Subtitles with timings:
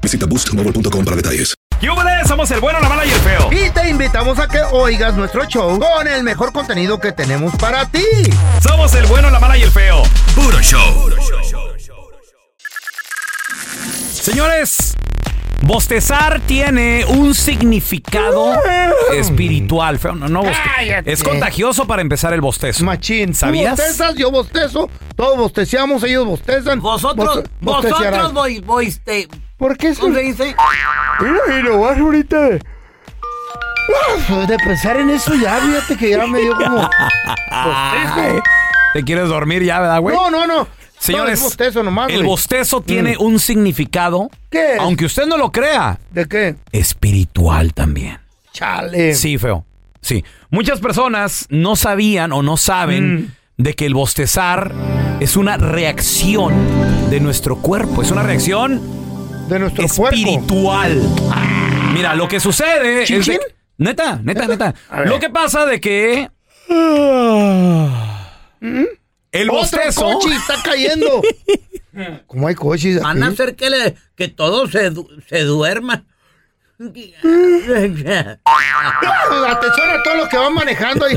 [0.00, 1.54] Visita boostmobile.com para detalles.
[1.80, 2.28] ¡Yúbales!
[2.28, 3.48] Somos el bueno, la mala y el feo.
[3.50, 7.86] Y te invitamos a que oigas nuestro show con el mejor contenido que tenemos para
[7.86, 8.04] ti.
[8.62, 10.02] Somos el bueno, la mala y el feo.
[10.34, 11.08] Puro show.
[14.12, 14.94] Señores,
[15.62, 18.52] bostezar tiene un significado
[19.14, 19.98] espiritual.
[19.98, 21.02] Feo, no, no boste-.
[21.06, 22.84] Es contagioso para empezar el bostezo.
[22.84, 23.34] Machín.
[23.34, 23.76] ¿Sabías?
[23.76, 24.90] Tú bostezas, yo bostezo.
[25.16, 26.80] Todos bosteciamos, ellos bostezan.
[26.80, 28.10] Vosotros, Vos- bosteciarán.
[28.12, 29.26] vosotros voy, voy, este,
[29.60, 30.56] ¿Por qué ¿cómo se se dice?
[31.20, 32.60] Mira, y lo vas ahorita de...
[34.30, 36.88] Ah, De pensar en eso ya, fíjate que ya me dio como...
[38.94, 40.16] ¿Te quieres dormir ya, verdad, güey?
[40.16, 40.66] No, no, no.
[40.98, 42.26] Señores, No, es bostezo nomás, el güey.
[42.28, 43.22] bostezo tiene Mm.
[43.22, 44.80] un significado, ¿Qué es?
[44.80, 46.56] aunque usted no lo crea, ¿De qué?
[46.72, 48.18] espiritual también.
[48.52, 49.14] Chale.
[49.14, 49.64] Sí, feo.
[50.02, 50.24] Sí.
[50.50, 53.62] Muchas personas no sabían o no saben Mm.
[53.62, 54.72] de que el bostezar
[55.20, 56.52] es una reacción
[57.10, 58.02] de nuestro cuerpo.
[58.02, 58.82] Es una reacción
[59.50, 60.16] De nuestro cuerpo.
[60.16, 61.02] espiritual.
[61.92, 63.26] Mira, lo que sucede es.
[63.26, 63.40] de-.
[63.78, 64.74] Neta, neta, neta.
[65.04, 66.30] Lo que pasa de que.
[69.32, 70.02] El Otro bostezo.
[70.04, 71.22] coche está cayendo.
[72.26, 76.06] ¿Cómo hay coches Van a hacer que, le, que todos se, du- se duerman.
[79.48, 81.16] Atención a todos los que van manejando ahí.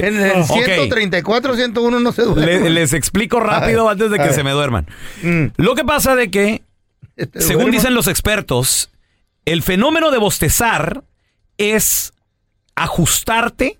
[0.00, 0.46] En el Ok.
[0.52, 2.46] 134, 101 no se duerme.
[2.46, 4.86] Le- les explico rápido ver, antes de que se me duerman.
[5.22, 5.46] Mm.
[5.56, 6.62] Lo que pasa de que
[7.16, 8.90] Este Según dicen los expertos,
[9.44, 11.04] el fenómeno de bostezar
[11.58, 12.12] es
[12.74, 13.78] ajustarte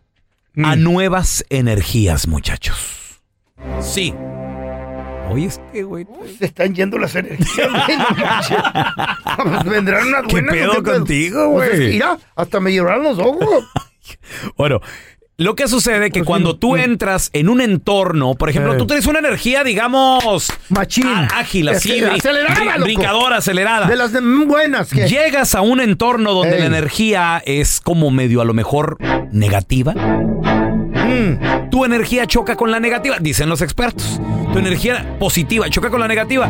[0.63, 3.21] a nuevas energías, muchachos.
[3.81, 4.15] Sí.
[5.31, 6.07] Oye, este güey.
[6.39, 9.45] Se están yendo las energías, güey, no.
[9.51, 10.55] Pues Vendrán unas ¿Qué buenas.
[10.55, 11.93] pedo ¿o qué contigo, Pues es güey?
[11.95, 13.65] Mira, hasta me lloraron los ojos.
[14.59, 14.81] Bueno,
[15.39, 18.87] lo que sucede que Pues sí, cuando tú entras en un entorno, por ejemplo, tú
[18.87, 21.07] tienes una energía, digamos, Machín.
[21.35, 23.87] ágil, así, acelerada, brincadora, acelerada.
[23.87, 24.91] De las de- buenas.
[24.93, 26.61] Llegas a un entorno donde Ey.
[26.61, 28.99] la energía es como medio a lo mejor
[29.33, 29.95] negativa.
[29.95, 31.71] Mm.
[31.71, 34.21] Tu energía choca con la negativa, dicen los expertos.
[34.55, 36.49] Tu energía positiva choca con la negativa.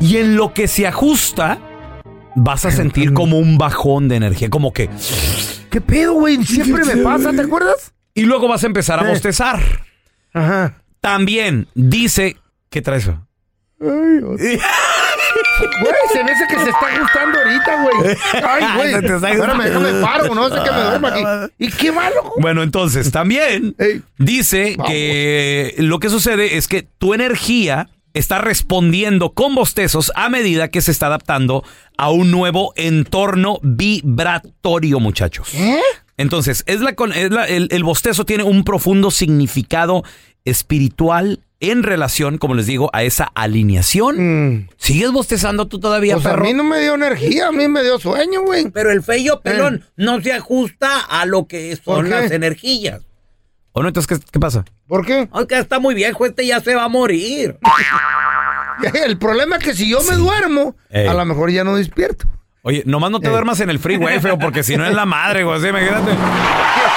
[0.00, 1.58] Y en lo que se ajusta,
[2.34, 4.88] vas a sentir como un bajón de energía, como que...
[5.68, 6.42] ¿Qué pedo, güey?
[6.46, 7.92] Siempre me pasa, ¿te acuerdas?
[8.14, 9.60] Y luego vas a empezar a bostezar.
[10.32, 10.82] Ajá.
[11.02, 12.38] También dice...
[12.70, 13.10] ¿Qué traes?
[13.10, 13.18] Ay,
[15.80, 18.16] Güey, se me hace que se está ajustando ahorita, güey.
[18.46, 18.92] Ay, güey.
[18.92, 21.52] Se te está Espérame, déjame paro, no sé que me duerma aquí.
[21.58, 22.32] ¿Y qué malo?
[22.38, 24.02] Bueno, entonces también Ey.
[24.18, 24.90] dice Vamos.
[24.92, 30.82] que lo que sucede es que tu energía está respondiendo con bostezos a medida que
[30.82, 31.64] se está adaptando
[31.96, 35.48] a un nuevo entorno vibratorio, muchachos.
[35.54, 35.80] ¿Eh?
[36.18, 40.04] Entonces, es la, con- es la- el, el bostezo tiene un profundo significado
[40.44, 44.16] espiritual en relación, como les digo, a esa alineación.
[44.56, 44.68] Mm.
[44.76, 46.44] ¿Sigues bostezando tú todavía, Pues a perro?
[46.44, 48.70] mí no me dio energía, a mí me dio sueño, güey.
[48.70, 49.92] Pero el feyo pelón Eh.
[49.96, 53.02] no se ajusta a lo que ¿Por son las energías.
[53.72, 53.88] ¿O no?
[53.88, 54.64] Entonces, ¿qué, qué pasa?
[54.86, 55.28] ¿Por qué?
[55.32, 57.56] Aunque está muy viejo, este ya se va a morir.
[59.06, 61.06] El problema es que si yo me duermo, Ey.
[61.06, 62.26] a lo mejor ya no despierto.
[62.62, 63.30] Oye, nomás no te Eh.
[63.30, 65.58] duermas en el freeway, feo, porque si no es la madre, güey.
[65.58, 66.10] así, imagínate.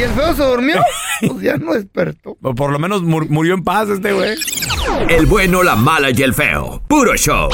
[0.00, 0.82] ¿Y el feo se durmió?
[1.20, 2.38] Pues ya no despertó.
[2.42, 4.38] O Por lo menos mur- murió en paz este güey.
[5.10, 6.80] El bueno, la mala y el feo.
[6.88, 7.50] Puro show.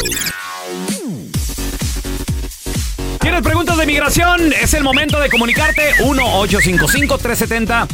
[3.20, 4.52] ¿Tienes preguntas de migración?
[4.52, 5.94] Es el momento de comunicarte.
[6.04, 7.88] 1-855-370-3100.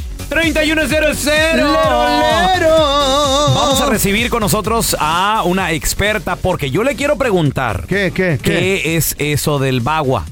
[3.54, 7.86] Vamos a recibir con nosotros a una experta porque yo le quiero preguntar.
[7.88, 8.50] ¿Qué, qué, qué?
[8.82, 10.26] ¿Qué es eso del bagua?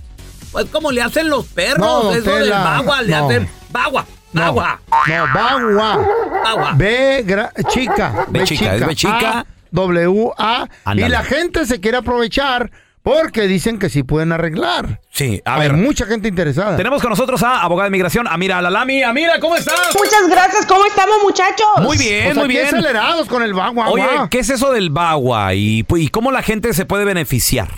[0.52, 3.26] Pues como le hacen los perros, No, eso del bagua, le no.
[3.26, 6.06] hacen bagua, bagua, no, bagua.
[6.44, 6.72] bagua.
[6.76, 8.26] B gra- chica.
[8.28, 9.40] B chica, es B chica.
[9.40, 10.68] A, W-A.
[10.94, 12.70] Y la gente se quiere aprovechar
[13.02, 15.00] porque dicen que sí pueden arreglar.
[15.10, 15.72] Sí, a Hay ver.
[15.74, 16.76] mucha gente interesada.
[16.76, 19.02] Tenemos con nosotros a abogada de migración, Amira Alalami.
[19.02, 19.74] Amira, ¿cómo estás?
[19.96, 21.66] Muchas gracias, ¿cómo estamos muchachos?
[21.82, 22.66] Muy bien, O sea, muy bien.
[22.66, 23.88] acelerados con el bagua.
[23.88, 27.68] Oye, ¿qué es eso del bagua y, y cómo la gente se puede beneficiar?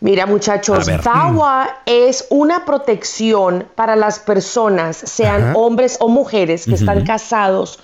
[0.00, 1.02] Mira muchachos, A ver.
[1.02, 5.52] VAWA es una protección para las personas, sean Ajá.
[5.54, 7.78] hombres o mujeres que están casados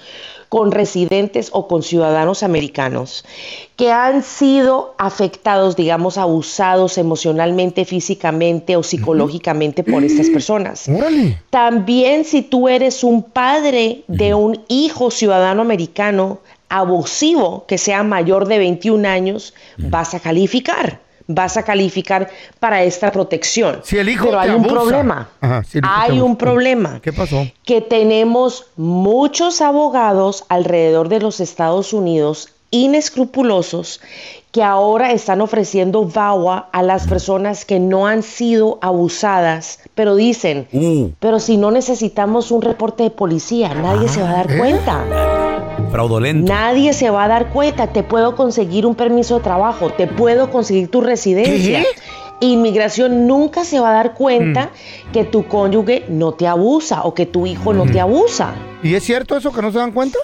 [0.50, 3.24] con residentes o con ciudadanos americanos
[3.76, 10.88] que han sido afectados, digamos, abusados emocionalmente, físicamente o psicológicamente por estas personas.
[10.88, 11.40] Órale.
[11.50, 18.48] También si tú eres un padre de un hijo ciudadano americano abusivo que sea mayor
[18.48, 21.00] de 21 años, vas a calificar.
[21.32, 22.28] Vas a calificar
[22.58, 23.80] para esta protección.
[23.84, 25.28] Si el hijo Pero te hay un problema.
[25.40, 27.00] Ajá, si hay un problema.
[27.00, 27.46] ¿Qué pasó?
[27.64, 34.00] Que tenemos muchos abogados alrededor de los Estados Unidos inescrupulosos
[34.52, 40.66] que ahora están ofreciendo VAWA a las personas que no han sido abusadas, pero dicen,
[40.72, 41.10] Uh.
[41.20, 44.58] pero si no necesitamos un reporte de policía, nadie se va a dar ¿eh?
[44.58, 45.49] cuenta.
[45.90, 46.52] Fraudulento.
[46.52, 47.88] Nadie se va a dar cuenta.
[47.88, 51.82] Te puedo conseguir un permiso de trabajo, te puedo conseguir tu residencia.
[52.42, 54.70] Inmigración nunca se va a dar cuenta
[55.12, 58.54] que tu cónyuge no te abusa o que tu hijo no te abusa.
[58.82, 60.18] ¿Y es cierto eso que no se dan cuenta?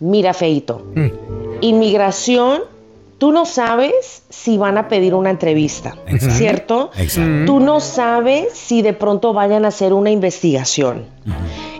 [0.00, 1.08] Mira, Feito, Mm.
[1.62, 2.62] inmigración,
[3.16, 6.34] tú no sabes si van a pedir una entrevista, Exacto.
[6.34, 6.90] ¿cierto?
[6.98, 7.44] Exacto.
[7.46, 11.06] Tú no sabes si de pronto vayan a hacer una investigación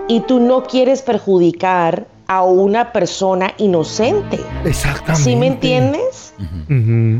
[0.09, 4.41] y tú no quieres perjudicar a una persona inocente.
[4.65, 5.23] Exactamente.
[5.23, 6.35] ¿Sí me entiendes?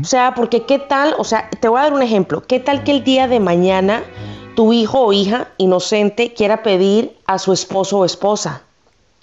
[0.01, 2.41] O sea, porque qué tal, o sea, te voy a dar un ejemplo.
[2.41, 4.03] ¿Qué tal que el día de mañana
[4.55, 8.63] tu hijo o hija inocente quiera pedir a su esposo o esposa?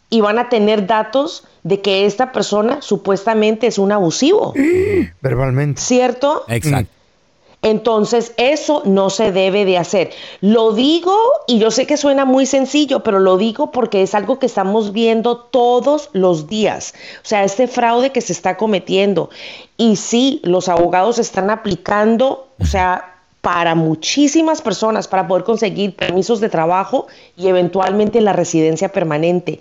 [0.09, 4.53] Y van a tener datos de que esta persona supuestamente es un abusivo,
[5.23, 5.81] Verbalmente.
[5.81, 6.45] ¿cierto?
[6.49, 6.93] Exacto.
[7.63, 10.11] Entonces, eso no se debe de hacer.
[10.41, 11.17] Lo digo
[11.47, 14.93] y yo sé que suena muy sencillo, pero lo digo porque es algo que estamos
[14.93, 16.93] viendo todos los días.
[17.23, 19.31] O sea, este fraude que se está cometiendo.
[19.77, 23.13] Y sí, los abogados están aplicando, o sea,
[23.43, 27.07] para muchísimas personas para poder conseguir permisos de trabajo
[27.37, 29.61] y eventualmente la residencia permanente.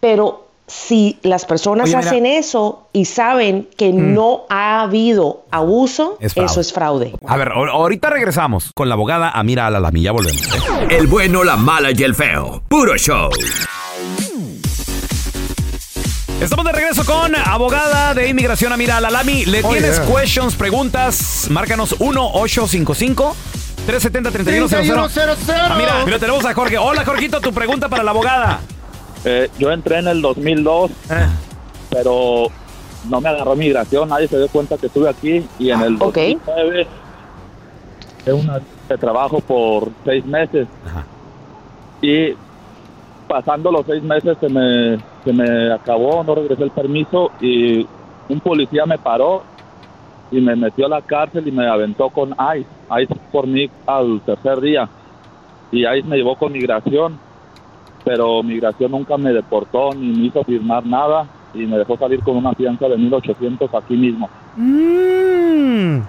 [0.00, 2.08] Pero si las personas Oye, mira.
[2.08, 7.12] hacen eso y saben que no ha habido abuso, Es eso es fraude.
[7.26, 10.00] A ver, ahor- ahorita regresamos con la abogada Amira Alalami.
[10.02, 10.40] Ya volvemos.
[10.42, 10.86] ¿eh?
[10.96, 12.62] El bueno, la mala y el feo.
[12.68, 13.28] Puro show.
[16.40, 19.44] Estamos de regreso con abogada de inmigración Amira Alalami.
[19.44, 20.14] ¿Le Oh, tienes yeah.
[20.20, 21.46] questions, preguntas?
[21.50, 23.34] Márcanos 1-855.
[23.86, 24.68] 370-3100.
[24.68, 25.56] 3100.
[25.60, 26.78] Ah, mira, mira, tenemos a Jorge.
[26.78, 28.60] Hola, Jorgito, tu pregunta para la abogada.
[29.24, 31.26] Eh, yo entré en el 2002, Eh,
[31.90, 32.46] pero
[33.08, 36.02] no me agarró migración, nadie se dio cuenta que estuve aquí y en el Ok.
[36.16, 36.86] 2009
[38.24, 41.04] de una de trabajo por seis meses Ajá.
[42.00, 42.34] y
[43.26, 47.86] pasando los seis meses se me, se me acabó, no regresé el permiso y
[48.28, 49.42] un policía me paró
[50.30, 52.66] y me metió a la cárcel y me aventó con ICE,
[53.02, 54.88] ICE por mí al tercer día
[55.72, 57.18] y ICE me llevó con migración
[58.04, 62.36] pero migración nunca me deportó ni me hizo firmar nada y me dejó salir con
[62.36, 64.30] una fianza de 1800 aquí mismo.
[64.56, 66.00] Mm.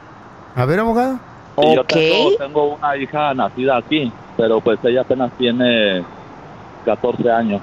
[0.56, 1.20] A ver, abogado.
[1.58, 1.88] Y yo Ok.
[1.88, 6.04] tengo, tengo una hija nacida aquí, pero pues ella apenas tiene
[6.86, 7.62] 14 años.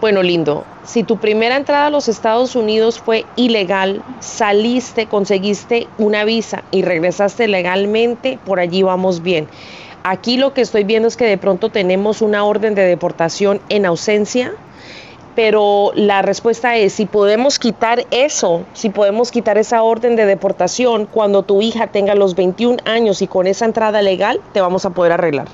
[0.00, 0.62] Bueno, lindo.
[0.84, 6.82] Si tu primera entrada a los Estados Unidos fue ilegal, saliste, conseguiste una visa y
[6.82, 9.48] regresaste legalmente, por allí vamos bien.
[10.08, 13.86] Aquí lo que estoy viendo es que de pronto tenemos una orden de deportación en
[13.86, 14.52] ausencia,
[15.34, 21.06] pero la respuesta es si podemos quitar eso, si podemos quitar esa orden de deportación
[21.06, 24.90] cuando tu hija tenga los 21 años y con esa entrada legal, te vamos a
[24.90, 25.48] poder arreglar.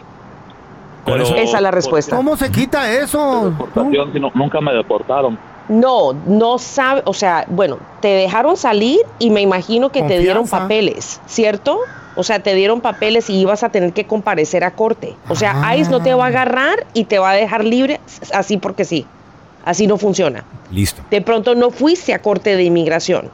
[1.06, 2.14] Pero, Esa es la ¿por respuesta.
[2.14, 3.46] ¿Cómo se quita eso?
[3.50, 5.38] deportación si no- nunca me deportaron.
[5.68, 10.46] No, no sabe, o sea, bueno, te dejaron salir y me imagino que te dieron
[10.46, 11.78] papeles, ¿cierto?
[12.14, 15.14] O sea, te dieron papeles y ibas a tener que comparecer a corte.
[15.28, 15.76] O sea, Ah.
[15.76, 18.00] ICE no te va a agarrar y te va a dejar libre
[18.32, 19.06] así porque sí.
[19.64, 20.44] Así no funciona.
[20.70, 21.02] Listo.
[21.10, 23.30] De pronto no fuiste a corte de inmigración.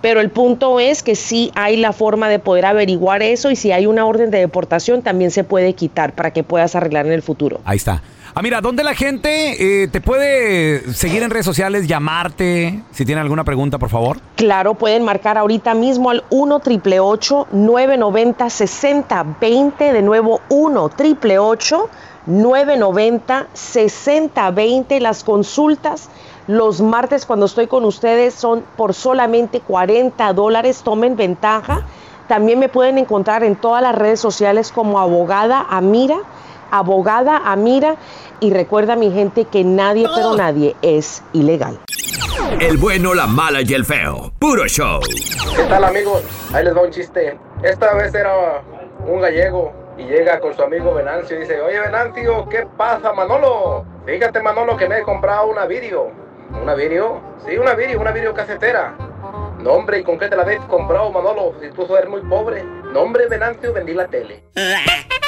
[0.00, 3.72] Pero el punto es que sí hay la forma de poder averiguar eso y si
[3.72, 7.22] hay una orden de deportación también se puede quitar para que puedas arreglar en el
[7.22, 7.60] futuro.
[7.64, 8.02] Ahí está.
[8.34, 12.82] Ah, mira, ¿dónde la gente eh, te puede seguir en redes sociales, llamarte?
[12.92, 14.18] Si tiene alguna pregunta, por favor.
[14.36, 22.17] Claro, pueden marcar ahorita mismo al 1 888 990 6020 De nuevo, 1 888 990
[23.54, 26.10] 6020 Las consultas
[26.46, 30.82] Los martes cuando estoy con ustedes son por solamente 40 dólares.
[30.84, 31.86] Tomen ventaja.
[32.28, 36.18] También me pueden encontrar en todas las redes sociales como abogada Amira,
[36.70, 37.96] abogada Amira.
[38.40, 41.80] Y recuerda mi gente que nadie, pero nadie es ilegal.
[42.60, 44.32] El bueno, la mala y el feo.
[44.38, 45.00] Puro show.
[45.56, 46.22] ¿Qué tal amigos?
[46.52, 47.38] Ahí les va un chiste.
[47.62, 48.62] Esta vez era
[49.06, 53.84] un gallego y llega con su amigo Venancio y dice, oye Venancio, ¿qué pasa Manolo?
[54.06, 56.10] Fíjate Manolo que me he comprado una vídeo.
[56.62, 57.20] ¿Una vídeo?
[57.44, 58.94] Sí, una vídeo, una vídeo casetera.
[59.58, 61.54] No hombre, ¿y con qué te la habéis comprado Manolo?
[61.60, 62.62] Si tú eres muy pobre.
[62.62, 64.44] No hombre, Venancio, vendí la tele.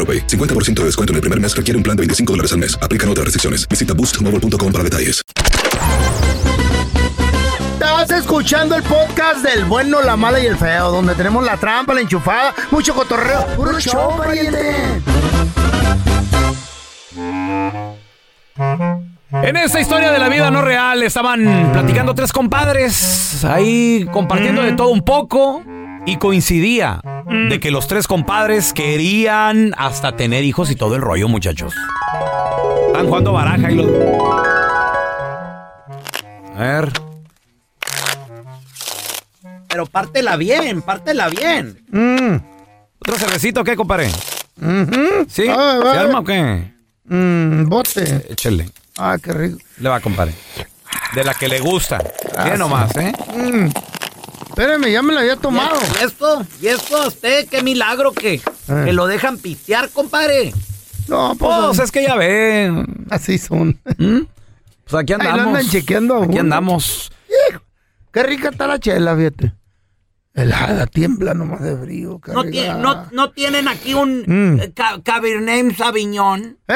[0.01, 0.27] AroPay.
[0.27, 2.77] 50% de descuento en el primer mes requiere un plan de 25 dólares al mes.
[2.81, 3.67] Aplican otras restricciones.
[3.69, 5.21] Visita boostmobile.com para detalles.
[7.73, 11.93] Estás escuchando el podcast del bueno, la mala y el feo, donde tenemos la trampa,
[11.93, 13.45] la enchufada, mucho cotorreo.
[13.55, 14.75] ¡Puro show, pariente!
[19.43, 24.73] En esta historia de la vida no real estaban platicando tres compadres, ahí compartiendo de
[24.73, 25.63] todo un poco
[26.05, 27.01] y coincidía
[27.31, 31.73] de que los tres compadres querían hasta tener hijos y todo el rollo, muchachos.
[32.87, 33.87] Están jugando baraja y los...
[36.55, 36.91] A ver.
[39.69, 41.81] Pero pártela bien, pártela bien.
[41.89, 42.35] Mm.
[42.99, 44.09] ¿Otro cervecito o qué, compadre?
[45.29, 45.45] ¿Sí?
[45.49, 45.99] Ah, ¿Se va.
[46.01, 46.73] arma o qué?
[47.05, 48.25] Mm, bote.
[48.29, 48.69] Échale.
[48.97, 49.57] Ah, qué rico.
[49.77, 50.33] Le va, compadre.
[51.15, 51.99] De la que le gusta.
[52.43, 53.13] Mira nomás, ¿eh?
[54.55, 54.59] Mm.
[54.61, 55.77] Espérame, ya me la había tomado.
[55.99, 56.45] ¿Y esto?
[56.61, 57.47] ¿Y esto a usted?
[57.47, 58.41] ¿Qué milagro que, Eh.
[58.85, 60.53] que lo dejan pistear, compadre?
[61.07, 63.05] No, pues, Pues es que ya ven.
[63.09, 63.79] así son.
[63.83, 65.47] Pues aquí Ahí lo andamos.
[65.47, 66.41] andan chequeando Aquí uno.
[66.41, 67.11] andamos.
[68.11, 69.53] Qué rica está la chela, fíjate.
[70.33, 72.19] Helada, tiembla nomás de frío.
[72.27, 72.57] ¿No, rica.
[72.57, 74.59] tie- no, no tienen aquí un Mm.
[74.61, 76.57] eh, ca- Cabernet Sauvignon?
[76.69, 76.75] ¿Eh?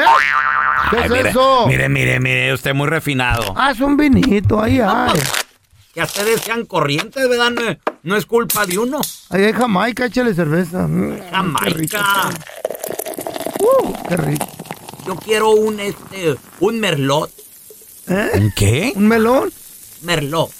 [0.90, 1.66] ¿Qué Ay, es mire, eso?
[1.66, 3.54] mire, mire, mire, usted muy refinado.
[3.56, 5.18] Ah, es un vinito, ahí hay.
[5.96, 7.50] Que ustedes sean corrientes, ¿verdad?
[7.52, 9.00] No, es- no es culpa de uno.
[9.30, 10.86] Ahí hay Jamaica, échale cerveza.
[10.86, 11.16] Mm,
[11.64, 11.96] Qué rico.
[11.96, 12.30] Jamaica.
[13.60, 14.46] Uh, qué rico.
[15.06, 17.30] Yo quiero un, este, un merlot.
[18.08, 18.50] ¿Eh?
[18.54, 18.92] ¿Qué?
[18.94, 19.50] ¿Un melón?
[20.02, 20.50] Merlot.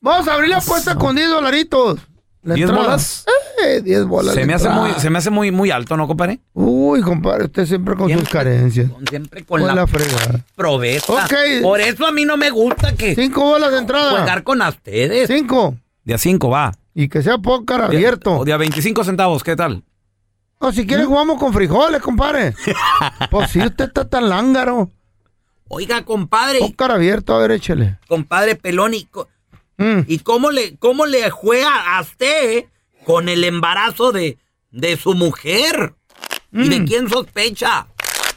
[0.00, 2.00] Vamos a abrir la puerta con 10 dolaritos.
[2.42, 2.88] La ¿Diez entrada.
[2.88, 3.26] bolas?
[3.66, 4.34] Eh, 10 bolas.
[4.34, 6.40] Se me, hace muy, se me hace muy, muy alto, ¿no, compadre?
[6.54, 8.90] Uy, compadre, usted siempre con sus Siempre- carencias.
[8.90, 10.40] con- Siempre con Con la, la fregada.
[10.56, 11.12] proveza.
[11.12, 11.34] Ok.
[11.62, 14.20] Por eso a mí no me gusta que Cinco bolas de entrada.
[14.20, 15.28] jugar con ustedes.
[15.28, 15.76] Cinco.
[16.04, 16.72] De a 5 va.
[16.94, 18.38] Y que sea pócar De- abierto.
[18.38, 19.84] O de a 25 centavos, ¿qué tal?
[20.58, 22.54] O si quiere jugamos con frijoles, compadre.
[23.30, 24.90] pues si usted está tan lángaro.
[25.68, 27.98] Oiga, compadre, Pócar abierto, a ver, échele.
[28.08, 29.28] compadre Pelón, ¿y, co-
[29.80, 30.00] Mm.
[30.06, 32.66] y cómo, le, cómo le juega a usted
[33.04, 34.36] con el embarazo de,
[34.70, 35.94] de su mujer?
[36.52, 36.86] ¿Y de Mm.
[36.86, 37.86] quién sospecha?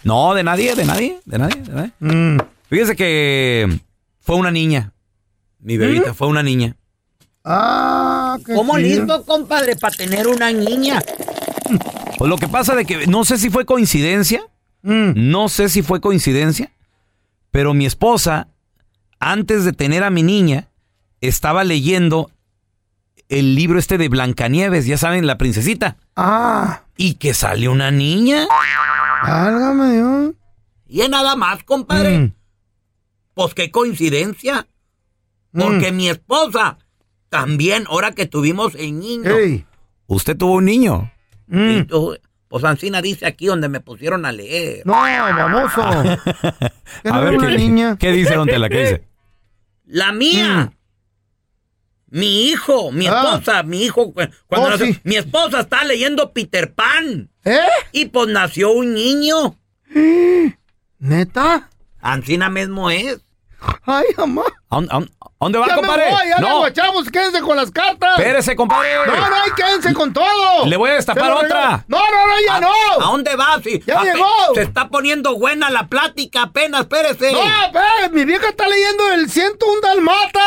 [0.03, 1.91] No, de nadie, de nadie, de nadie, de nadie.
[2.00, 2.38] Mm.
[2.69, 3.79] Fíjese que
[4.21, 4.93] fue una niña.
[5.59, 6.75] Mi bebita fue una niña.
[7.43, 8.88] Ah, qué ¿Cómo chido.
[9.05, 11.01] listo, compadre, para tener una niña?
[12.17, 14.41] Pues lo que pasa de que no sé si fue coincidencia,
[14.81, 15.13] Mm.
[15.31, 16.71] no sé si fue coincidencia,
[17.51, 18.47] pero mi esposa,
[19.19, 20.69] antes de tener a mi niña,
[21.27, 22.29] estaba leyendo
[23.29, 28.45] el libro este de Blancanieves, ya saben, la princesita, Ah, y que sale una niña.
[29.23, 30.33] válgame Dios.
[30.87, 32.19] Y es nada más, compadre.
[32.19, 32.33] Mm.
[33.33, 34.67] Pues qué coincidencia.
[35.51, 36.77] Porque mi esposa
[37.29, 39.31] también, ahora que tuvimos el niño.
[40.07, 41.11] Usted tuvo un niño.
[41.47, 41.69] Mm.
[41.69, 44.85] y tú- pues Ancina dice aquí donde me pusieron a leer.
[44.85, 45.81] No, baboso.
[47.03, 47.97] ¿Qué no A ver, ¿qué, niña?
[47.97, 48.69] ¿qué dice Don Tela?
[48.69, 49.07] ¿Qué dice?
[49.85, 50.71] La mía.
[52.13, 53.08] Mi hijo, mi.
[53.08, 53.24] Ah.
[53.34, 54.13] esposa, mi hijo.
[54.13, 55.00] cu- Cuando Oh, nació- sí.
[55.03, 57.29] Mi esposa está leyendo Peter Pan.
[57.43, 57.60] ¿Eh?
[57.91, 59.58] Y pues nació un niño.
[61.00, 61.70] ¿Neta?
[62.01, 63.20] Ancina mismo es.
[63.86, 64.43] Ay, mamá.
[64.70, 64.79] ¿A
[65.39, 66.05] dónde, va, Ya compadre?
[66.05, 68.17] me voy, ya no, guachamos, quédense con las cartas.
[68.17, 68.89] espérese, compadre.
[69.08, 70.65] No, no, quédense con todo.
[70.65, 71.86] Le voy a destapar otra.
[71.88, 72.72] No, no, no, ya ¿A, no.
[73.00, 73.62] ¿A dónde vas?
[73.63, 74.25] Sí, Ya llegó.
[74.55, 77.32] Se está poniendo buena la plática apenas, espérese.
[77.32, 80.42] No, ve, mi vieja está leyendo el 101 Dalmatas.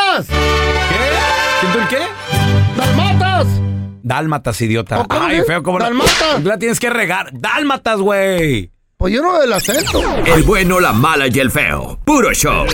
[4.03, 5.01] Dálmatas, idiota.
[5.01, 6.43] ¿O cómo Ay, feo, como Dálmatas.
[6.43, 7.29] La tienes que regar.
[7.33, 8.71] Dálmatas, güey.
[8.97, 10.01] Pues yo no del acento.
[10.25, 11.99] El bueno, la mala y el feo.
[12.03, 12.65] Puro show.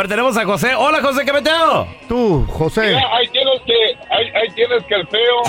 [0.00, 0.74] ver, tenemos a José.
[0.76, 1.86] Hola, José, ¿qué metido?
[2.08, 2.96] Tú, José.
[3.12, 3.74] ahí tienes que,
[4.10, 5.42] ahí, ahí tienes que el feo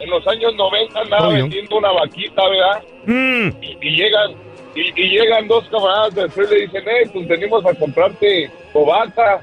[0.00, 1.42] en los años 90 andaba Obvio.
[1.42, 2.82] vendiendo una vaquita, ¿verdad?
[3.06, 4.32] Mm, Y, y llegan
[4.74, 8.50] y, y llegan dos camaradas del feo y le dicen, eh, pues venimos a comprarte
[8.72, 9.40] tu vaca,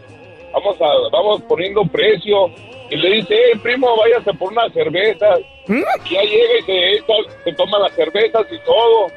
[0.53, 2.47] vamos a, vamos poniendo precio.
[2.89, 5.39] Y le dice, eh, primo, váyase por unas cervezas.
[5.69, 9.07] Y ya llega y se, echa- se toma las cervezas y todo.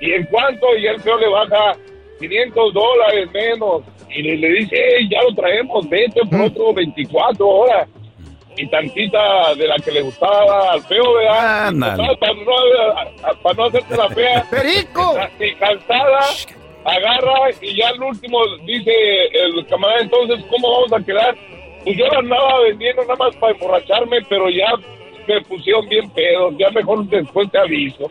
[0.00, 1.74] Y en cuanto, y el feo le baja
[2.20, 3.82] 500 dólares menos.
[4.16, 7.88] Y le, le dice, "Ey, ya lo traemos, vete por otro 24 horas.
[8.56, 11.66] Y tantita de la que le gustaba al feo, ¿verdad?
[11.66, 12.16] Ándale.
[12.16, 12.42] Para no,
[13.42, 14.46] para no hacerte la fea.
[14.50, 15.14] Perico.
[15.38, 16.20] Y cansada,
[16.84, 18.92] agarra y ya al último dice
[19.34, 21.36] el camarada, entonces, ¿cómo vamos a quedar?
[21.84, 24.72] Pues yo la andaba vendiendo nada más para emborracharme, pero ya
[25.26, 28.10] me pusieron bien pedos, ya mejor después te aviso.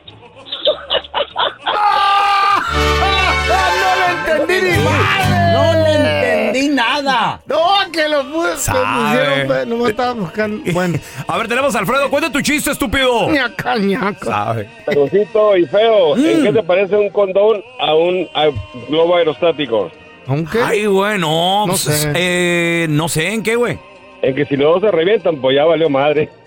[3.48, 4.06] no lo
[4.44, 5.54] entendí ni madre.
[5.54, 7.42] No le entendí nada.
[7.46, 7.58] No,
[7.92, 8.80] que lo pu- me Sabe.
[8.80, 9.48] pusieron.
[9.48, 10.64] pe- No me estaba buscando.
[10.74, 12.10] Bueno, A ver, tenemos a Alfredo.
[12.10, 13.30] Cuenta tu chiste, estúpido.
[13.30, 14.26] ñaca, ñaca.
[14.26, 14.70] Sabe.
[14.86, 18.46] Perucito y feo, ¿en qué te parece un condón a un a
[18.90, 19.92] globo aerostático?
[20.28, 20.60] ¿Aunque?
[20.62, 21.62] Ay, güey, no.
[21.68, 22.12] No pues, sé.
[22.16, 23.78] Eh, no sé, ¿en qué, güey?
[24.22, 26.30] En que si los dos se revientan, pues ya valió madre.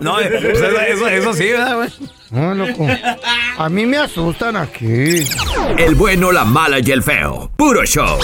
[0.00, 1.88] No, eh, pues eso, eso, eso sí, ¿verdad, güey?
[2.30, 2.86] No, loco.
[3.58, 5.24] A mí me asustan aquí.
[5.78, 7.50] El bueno, la mala y el feo.
[7.56, 8.18] Puro show.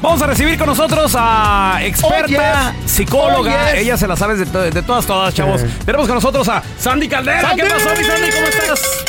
[0.00, 2.90] Vamos a recibir con nosotros a experta Oh, yes.
[2.92, 3.66] psicóloga.
[3.70, 3.80] Oh, yes.
[3.82, 5.62] Ella se la sabe de, to- de todas, todas, chavos.
[5.84, 7.40] Tenemos con nosotros a Sandy Caldera.
[7.42, 7.62] ¡Sandy!
[7.62, 8.30] ¿Qué pasó, mi Sandy?
[8.30, 9.04] ¿Cómo estás?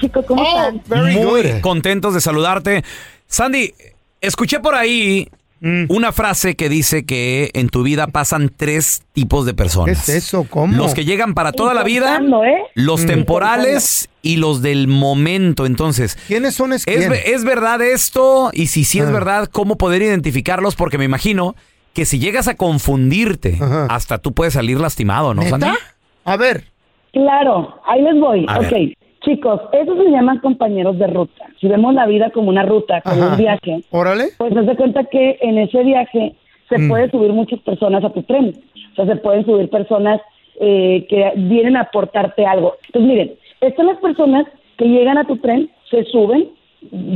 [0.00, 1.02] Chicos, ¿cómo Oh, están?
[1.12, 1.60] Muy good.
[1.60, 2.82] contentos de saludarte.
[3.26, 3.74] Sandy,
[4.22, 5.28] escuché por ahí
[5.66, 5.86] Mm.
[5.88, 10.08] una frase que dice que en tu vida pasan tres tipos de ¿Qué personas.
[10.10, 10.46] es eso?
[10.50, 10.76] ¿Cómo?
[10.76, 12.58] Los que llegan para toda la vida, ¿eh?
[12.74, 13.06] los Mm.
[13.06, 15.64] temporales y los del momento.
[15.64, 17.10] Entonces, ¿Quiénes son es ¿es, quién?
[17.10, 18.50] ve- es verdad esto?
[18.52, 19.10] Y si sí es Ah.
[19.12, 20.76] verdad, ¿cómo poder identificarlos?
[20.76, 21.56] Porque me imagino
[21.94, 23.86] que si llegas a confundirte, Ajá.
[23.88, 25.66] hasta tú puedes salir lastimado, ¿no, Sandy?
[25.66, 25.78] ¿Neta?
[26.26, 26.64] A ver.
[27.12, 28.44] Claro, ahí les voy.
[28.48, 28.96] A ok, ver.
[29.24, 31.46] Chicos, esos se llaman compañeros de ruta.
[31.60, 33.30] Si vemos la vida como una ruta, como Ajá.
[33.32, 34.24] un viaje, Órale.
[34.38, 36.34] pues haz de cuenta que en ese viaje
[36.68, 36.88] se Mm.
[36.88, 38.54] puede subir muchas personas a tu tren.
[38.92, 40.20] O sea, se pueden subir personas
[40.60, 42.76] eh, que vienen a aportarte algo.
[42.86, 46.48] Entonces, miren, están las personas que llegan a tu tren, se suben,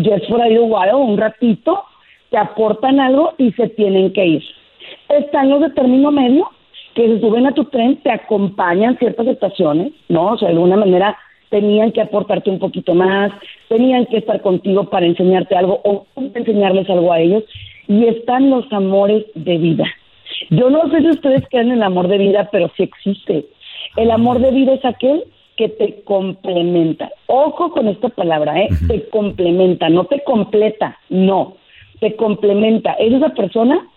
[0.05, 1.85] just for a little while, un ratito,
[2.31, 4.43] te aportan algo y se tienen que ir.
[5.09, 6.51] Están los de término medio,
[6.95, 10.33] que se suben a tu tren, te acompañan ciertas estaciones, ¿no?
[10.33, 11.17] O sea, de alguna manera
[11.51, 13.33] tenían que aportarte un poquito más,
[13.69, 17.45] tenían que estar contigo para enseñarte algo o enseñarles algo a ellos.
[17.87, 19.85] Y están los amores de vida.
[20.51, 23.47] Yo no sé si ustedes creen en el amor de vida, pero sí existe.
[23.97, 25.25] El amor de vida es aquel
[25.57, 27.11] que te complementa.
[27.27, 28.69] Ojo con esta palabra, ¿eh?
[28.87, 31.57] Te complementa, no te completa, no.
[32.01, 32.93] Te complementa.
[32.93, 33.89] Es esa persona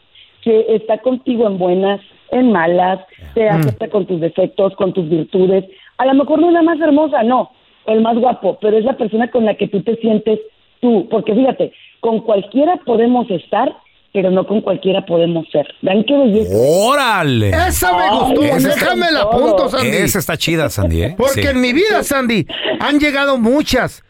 [0.41, 2.99] que está contigo en buenas, en malas,
[3.35, 5.65] te acepta con tus defectos, con tus virtudes.
[6.01, 7.51] A lo mejor no es la más hermosa, no,
[7.85, 10.39] o el más guapo, pero es la persona con la que tú te sientes
[10.81, 11.07] tú.
[11.11, 13.71] Porque fíjate, con cualquiera podemos estar,
[14.13, 15.67] pero no con cualquiera podemos ser.
[15.83, 16.55] ¿Ven qué belleza?
[16.57, 17.49] ¡Órale!
[17.49, 18.41] Esa me Ay, gustó.
[18.43, 19.39] esa Déjame la todo.
[19.41, 19.97] punto, Sandy.
[19.97, 21.15] Esa está chida, Sandy, ¿eh?
[21.17, 21.47] Porque Sí.
[21.47, 22.45] en mi vida, Sandy,
[22.79, 24.03] han llegado muchas.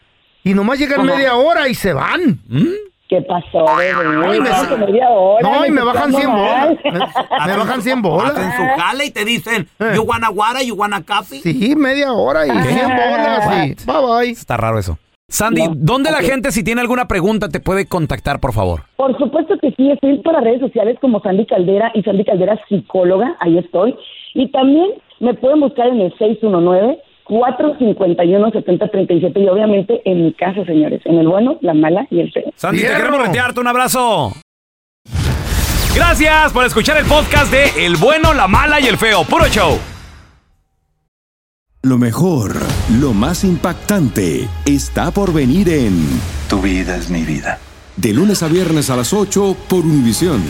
[0.44, 2.40] Y nomás llegan media hora y se van.
[3.12, 3.92] ¿Qué pasó, bebé?
[4.26, 6.78] Ay, me- media hora, No, y me bajan 100 quedando bolas.
[7.46, 8.30] Me, me bajan 100 bolas.
[8.30, 9.92] Hacen su jale y te dicen, Eh.
[9.94, 11.40] you wanna water, you wanna coffee.
[11.40, 13.66] Sí, media hora y 100 bolas.
[13.66, 14.30] Y bye bye.
[14.30, 14.96] Está raro eso.
[15.28, 18.84] Sandy, No, ¿dónde la gente, si tiene alguna pregunta, te puede contactar, por favor?
[18.96, 23.36] Por supuesto que sí, estoy para redes sociales como Sandy Caldera y Sandy Caldera psicóloga,
[23.40, 23.94] ahí estoy.
[24.32, 24.86] Y también
[25.20, 26.16] me pueden buscar en el
[27.26, 32.50] 451-7037 y obviamente en mi casa, señores, en el bueno, la mala y el feo.
[32.56, 33.60] Sandy, te queremos retearte.
[33.60, 34.32] Un abrazo.
[35.94, 39.24] Gracias por escuchar el podcast de El bueno, la mala y el feo.
[39.24, 39.78] Puro show.
[41.84, 42.54] Lo mejor,
[43.00, 46.06] lo más impactante, está por venir en
[46.48, 47.58] Tu vida es mi vida.
[47.96, 50.42] De lunes a viernes a las 8 por Univisión.